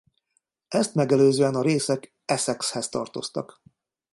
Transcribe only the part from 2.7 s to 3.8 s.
tartoztak.